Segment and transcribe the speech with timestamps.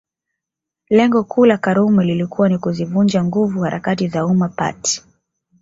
[0.89, 5.03] Lengo kuu la Karume lilikuwa ni kuzivunja nguvu harakati za Umma Party